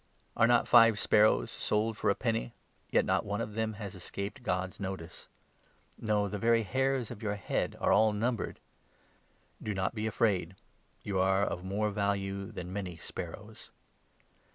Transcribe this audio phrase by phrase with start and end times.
[0.35, 2.55] Are not five sparrows sold for a penny?
[2.89, 5.27] Yet not one of them has escaped God's notice.
[5.95, 8.59] No, the very hairs of your head are all numbered.
[9.61, 10.55] Do not be afraid;
[11.03, 13.69] you are of more value than many sparrows.